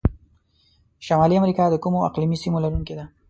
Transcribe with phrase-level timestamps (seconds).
[1.05, 3.05] شمالي امریکا د کومو اقلیمي سیمو لرونکي ده؟